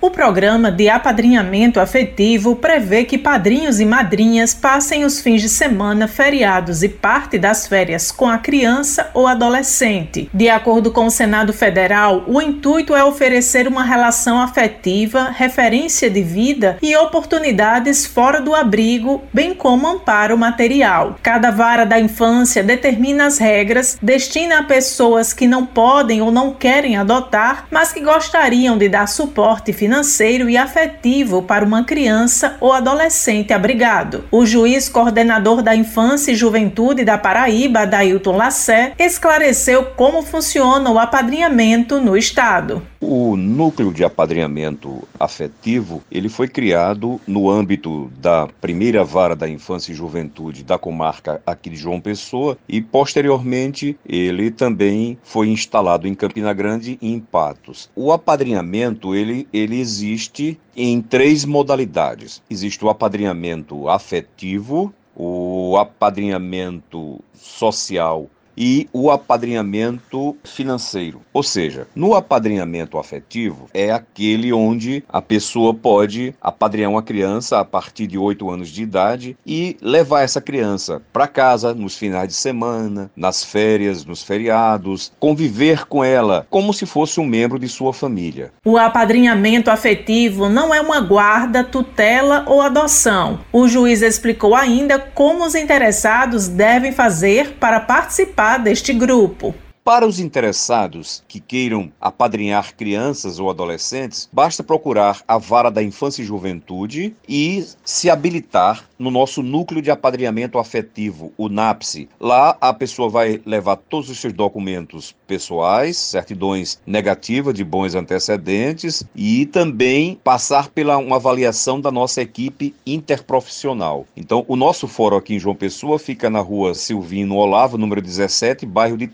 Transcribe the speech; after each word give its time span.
O 0.00 0.12
programa 0.12 0.70
de 0.70 0.88
apadrinhamento 0.88 1.80
afetivo 1.80 2.54
prevê 2.54 3.02
que 3.02 3.18
padrinhos 3.18 3.80
e 3.80 3.84
madrinhas 3.84 4.54
passem 4.54 5.04
os 5.04 5.20
fins 5.20 5.42
de 5.42 5.48
semana, 5.48 6.06
feriados 6.06 6.84
e 6.84 6.88
parte 6.88 7.36
das 7.36 7.66
férias 7.66 8.12
com 8.12 8.28
a 8.28 8.38
criança 8.38 9.10
ou 9.12 9.26
adolescente. 9.26 10.30
De 10.32 10.48
acordo 10.48 10.92
com 10.92 11.06
o 11.06 11.10
Senado 11.10 11.52
Federal, 11.52 12.22
o 12.28 12.40
intuito 12.40 12.94
é 12.94 13.02
oferecer 13.02 13.66
uma 13.66 13.82
relação 13.82 14.40
afetiva, 14.40 15.30
referência 15.30 16.08
de 16.08 16.22
vida 16.22 16.78
e 16.80 16.94
oportunidades 16.94 18.06
fora 18.06 18.40
do 18.40 18.54
abrigo, 18.54 19.24
bem 19.32 19.52
como 19.52 19.88
amparo 19.88 20.38
material. 20.38 21.18
Cada 21.20 21.50
vara 21.50 21.84
da 21.84 21.98
infância 21.98 22.62
determina 22.62 23.26
as 23.26 23.38
regras, 23.38 23.98
destina 24.00 24.60
a 24.60 24.62
pessoas 24.62 25.32
que 25.32 25.48
não 25.48 25.66
podem 25.66 26.22
ou 26.22 26.30
não 26.30 26.52
querem 26.54 26.96
adotar, 26.96 27.66
mas 27.68 27.92
que 27.92 27.98
gostariam 28.00 28.78
de 28.78 28.88
dar 28.88 29.08
suporte 29.08 29.72
financeiro 29.72 29.87
financeiro 29.88 30.50
e 30.50 30.56
afetivo 30.58 31.42
para 31.42 31.64
uma 31.64 31.82
criança 31.82 32.58
ou 32.60 32.74
adolescente 32.74 33.54
abrigado. 33.54 34.22
O 34.30 34.44
juiz 34.44 34.86
coordenador 34.86 35.62
da 35.62 35.74
Infância 35.74 36.30
e 36.30 36.36
Juventude 36.36 37.06
da 37.06 37.16
Paraíba, 37.16 37.86
Dailton 37.86 38.36
Lassé, 38.36 38.92
esclareceu 38.98 39.86
como 39.96 40.20
funciona 40.22 40.90
o 40.90 40.98
apadrinhamento 40.98 41.98
no 42.02 42.18
estado. 42.18 42.82
O 43.00 43.36
núcleo 43.36 43.92
de 43.92 44.02
apadrinhamento 44.02 45.06
afetivo, 45.20 46.02
ele 46.10 46.28
foi 46.28 46.48
criado 46.48 47.20
no 47.28 47.48
âmbito 47.48 48.10
da 48.18 48.48
primeira 48.60 49.04
vara 49.04 49.36
da 49.36 49.48
infância 49.48 49.92
e 49.92 49.94
juventude 49.94 50.64
da 50.64 50.76
comarca 50.76 51.40
aqui 51.46 51.70
de 51.70 51.76
João 51.76 52.00
Pessoa 52.00 52.58
e 52.68 52.82
posteriormente 52.82 53.96
ele 54.04 54.50
também 54.50 55.16
foi 55.22 55.48
instalado 55.48 56.08
em 56.08 56.14
Campina 56.14 56.52
Grande 56.52 56.98
e 57.00 57.12
em 57.12 57.20
Patos. 57.20 57.88
O 57.94 58.10
apadrinhamento, 58.10 59.14
ele, 59.14 59.46
ele 59.52 59.78
existe 59.78 60.58
em 60.76 61.00
três 61.00 61.44
modalidades. 61.44 62.42
Existe 62.50 62.84
o 62.84 62.88
apadrinhamento 62.88 63.88
afetivo, 63.88 64.92
o 65.14 65.76
apadrinhamento 65.78 67.20
social 67.32 68.28
e 68.58 68.88
o 68.92 69.08
apadrinhamento 69.08 70.36
financeiro. 70.42 71.20
Ou 71.32 71.44
seja, 71.44 71.86
no 71.94 72.16
apadrinhamento 72.16 72.98
afetivo 72.98 73.68
é 73.72 73.92
aquele 73.92 74.52
onde 74.52 75.04
a 75.08 75.22
pessoa 75.22 75.72
pode 75.72 76.34
apadrinhar 76.40 76.90
uma 76.90 77.02
criança 77.02 77.60
a 77.60 77.64
partir 77.64 78.08
de 78.08 78.18
8 78.18 78.50
anos 78.50 78.68
de 78.68 78.82
idade 78.82 79.36
e 79.46 79.76
levar 79.80 80.22
essa 80.22 80.40
criança 80.40 81.00
para 81.12 81.28
casa 81.28 81.72
nos 81.72 81.96
finais 81.96 82.28
de 82.28 82.34
semana, 82.34 83.08
nas 83.16 83.44
férias, 83.44 84.04
nos 84.04 84.24
feriados, 84.24 85.12
conviver 85.20 85.86
com 85.86 86.02
ela 86.02 86.44
como 86.50 86.74
se 86.74 86.84
fosse 86.84 87.20
um 87.20 87.26
membro 87.26 87.58
de 87.58 87.68
sua 87.68 87.92
família. 87.92 88.50
O 88.64 88.76
apadrinhamento 88.76 89.70
afetivo 89.70 90.48
não 90.48 90.74
é 90.74 90.80
uma 90.80 91.00
guarda, 91.00 91.62
tutela 91.62 92.44
ou 92.48 92.60
adoção. 92.60 93.38
O 93.52 93.68
juiz 93.68 94.02
explicou 94.02 94.56
ainda 94.56 94.98
como 94.98 95.44
os 95.44 95.54
interessados 95.54 96.48
devem 96.48 96.90
fazer 96.90 97.52
para 97.60 97.78
participar 97.78 98.47
deste 98.56 98.94
grupo. 98.94 99.54
Para 99.88 100.06
os 100.06 100.20
interessados 100.20 101.24
que 101.26 101.40
queiram 101.40 101.90
apadrinhar 101.98 102.76
crianças 102.76 103.38
ou 103.38 103.48
adolescentes, 103.48 104.28
basta 104.30 104.62
procurar 104.62 105.22
a 105.26 105.38
Vara 105.38 105.70
da 105.70 105.82
Infância 105.82 106.20
e 106.20 106.26
Juventude 106.26 107.16
e 107.26 107.64
se 107.82 108.10
habilitar 108.10 108.84
no 108.98 109.10
nosso 109.10 109.42
núcleo 109.42 109.80
de 109.80 109.90
apadrinhamento 109.90 110.58
afetivo, 110.58 111.32
o 111.38 111.48
NAPSE. 111.48 112.06
Lá 112.20 112.54
a 112.60 112.74
pessoa 112.74 113.08
vai 113.08 113.40
levar 113.46 113.76
todos 113.76 114.10
os 114.10 114.18
seus 114.18 114.32
documentos 114.34 115.14
pessoais, 115.26 115.96
certidões 115.96 116.78
negativas 116.86 117.54
de 117.54 117.64
bons 117.64 117.94
antecedentes 117.94 119.04
e 119.16 119.46
também 119.46 120.20
passar 120.22 120.68
pela 120.68 120.98
uma 120.98 121.16
avaliação 121.16 121.80
da 121.80 121.90
nossa 121.90 122.20
equipe 122.20 122.74
interprofissional. 122.84 124.06
Então, 124.16 124.44
o 124.48 124.56
nosso 124.56 124.86
fórum 124.86 125.16
aqui 125.16 125.34
em 125.34 125.38
João 125.38 125.54
Pessoa 125.54 125.98
fica 125.98 126.28
na 126.28 126.40
rua 126.40 126.74
Silvino 126.74 127.36
Olavo, 127.36 127.78
número 127.78 128.02
17, 128.02 128.66
bairro 128.66 128.98
de 128.98 129.06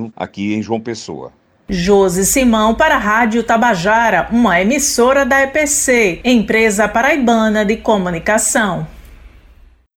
Tambalzinho 0.00 0.12
aqui 0.16 0.54
em 0.54 0.62
João 0.62 0.80
Pessoa. 0.80 1.32
Josi 1.68 2.24
Simão 2.24 2.74
para 2.74 2.96
a 2.96 2.98
Rádio 2.98 3.44
Tabajara, 3.44 4.28
uma 4.32 4.60
emissora 4.60 5.24
da 5.24 5.42
EPC, 5.42 6.20
empresa 6.24 6.88
paraibana 6.88 7.64
de 7.64 7.76
comunicação. 7.76 8.86